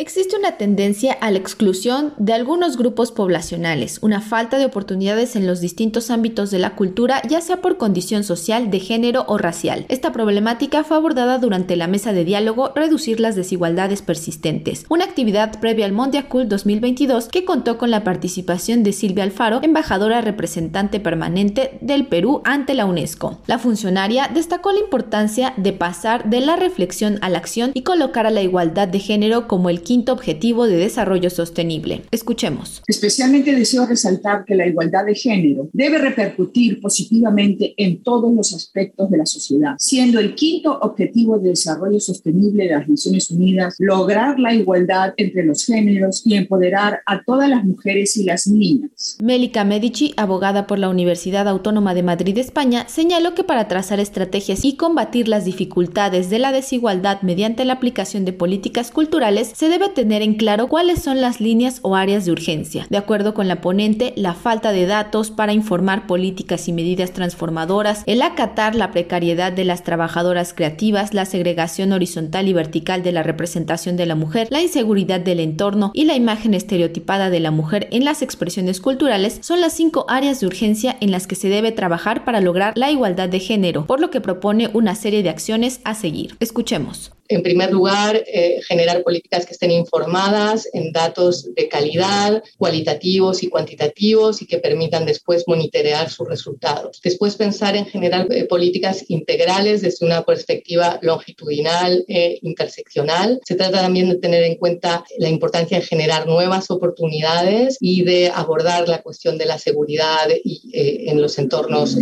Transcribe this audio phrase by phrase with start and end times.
[0.00, 5.44] Existe una tendencia a la exclusión de algunos grupos poblacionales, una falta de oportunidades en
[5.44, 9.86] los distintos ámbitos de la cultura, ya sea por condición social, de género o racial.
[9.88, 15.58] Esta problemática fue abordada durante la mesa de diálogo Reducir las desigualdades persistentes, una actividad
[15.58, 21.76] previa al Mondiacult 2022 que contó con la participación de Silvia Alfaro, embajadora representante permanente
[21.80, 23.40] del Perú ante la UNESCO.
[23.48, 28.26] La funcionaria destacó la importancia de pasar de la reflexión a la acción y colocar
[28.26, 32.02] a la igualdad de género como el quinto objetivo de desarrollo sostenible.
[32.10, 32.82] Escuchemos.
[32.86, 39.08] Especialmente deseo resaltar que la igualdad de género debe repercutir positivamente en todos los aspectos
[39.10, 44.38] de la sociedad, siendo el quinto objetivo de desarrollo sostenible de las Naciones Unidas lograr
[44.38, 49.16] la igualdad entre los géneros y empoderar a todas las mujeres y las niñas.
[49.22, 54.66] Mélica Medici, abogada por la Universidad Autónoma de Madrid, España, señaló que para trazar estrategias
[54.66, 59.77] y combatir las dificultades de la desigualdad mediante la aplicación de políticas culturales, se debe
[59.78, 62.86] debe tener en claro cuáles son las líneas o áreas de urgencia.
[62.90, 68.02] De acuerdo con la ponente, la falta de datos para informar políticas y medidas transformadoras,
[68.06, 73.22] el acatar la precariedad de las trabajadoras creativas, la segregación horizontal y vertical de la
[73.22, 77.86] representación de la mujer, la inseguridad del entorno y la imagen estereotipada de la mujer
[77.92, 81.70] en las expresiones culturales son las cinco áreas de urgencia en las que se debe
[81.70, 85.80] trabajar para lograr la igualdad de género, por lo que propone una serie de acciones
[85.84, 86.36] a seguir.
[86.40, 87.12] Escuchemos.
[87.28, 93.48] En primer lugar, eh, generar políticas que estén informadas en datos de calidad, cualitativos y
[93.48, 97.00] cuantitativos y que permitan después monitorear sus resultados.
[97.04, 103.40] Después, pensar en generar eh, políticas integrales desde una perspectiva longitudinal e interseccional.
[103.44, 108.30] Se trata también de tener en cuenta la importancia de generar nuevas oportunidades y de
[108.34, 111.96] abordar la cuestión de la seguridad y, eh, en los entornos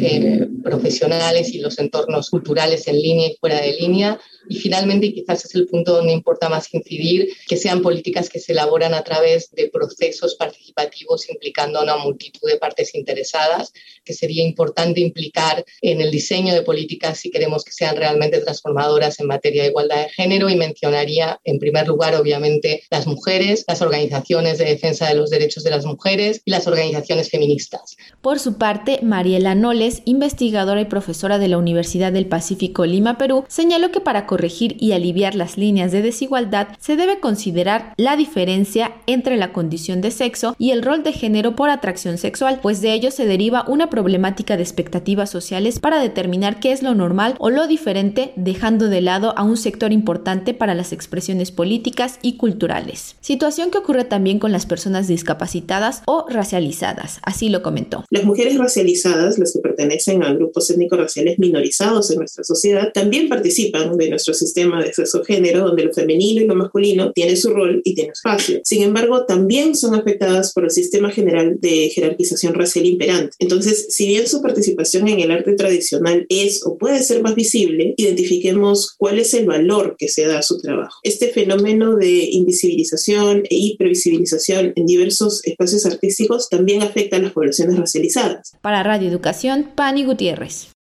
[0.62, 4.20] profesionales y los entornos culturales en línea y fuera de línea.
[4.48, 8.53] Y finalmente, quizás es el punto donde importa más incidir, que sean políticas que se
[8.53, 13.72] elaboran a través de procesos participativos implicando a una multitud de partes interesadas,
[14.05, 19.20] que sería importante implicar en el diseño de políticas si queremos que sean realmente transformadoras
[19.20, 23.82] en materia de igualdad de género y mencionaría en primer lugar obviamente las mujeres, las
[23.82, 27.97] organizaciones de defensa de los derechos de las mujeres y las organizaciones feministas.
[28.20, 33.44] Por su parte, Mariela Noles, investigadora y profesora de la Universidad del Pacífico Lima, Perú,
[33.49, 38.92] señaló que para corregir y aliviar las líneas de desigualdad, se debe considerar la diferencia
[39.06, 42.92] entre la condición de sexo y el rol de género por atracción sexual, pues de
[42.92, 47.48] ello se deriva una problemática de expectativas sociales para determinar qué es lo normal o
[47.48, 53.16] lo diferente, dejando de lado a un sector importante para las expresiones políticas y culturales.
[53.22, 58.04] Situación que ocurre también con las personas discapacitadas o racializadas, así lo comentó.
[58.10, 63.96] Las mujeres racializadas, las que pertenecen a grupos étnico-raciales minorizados en nuestra sociedad, también participan
[63.96, 67.81] de nuestra sistema de sexo género, donde lo femenino y lo masculino tiene su rol
[67.84, 68.60] y tiene espacio.
[68.64, 73.37] Sin embargo, también son afectadas por el sistema general de jerarquización racial imperante.
[73.38, 77.94] Entonces, si bien su participación en el arte tradicional es o puede ser más visible,
[77.97, 80.98] identifiquemos cuál es el valor que se da a su trabajo.
[81.03, 87.76] Este fenómeno de invisibilización e hipervisibilización en diversos espacios artísticos también afecta a las poblaciones
[87.76, 88.53] racializadas.
[88.60, 90.75] Para Radio Educación, Pani Gutiérrez.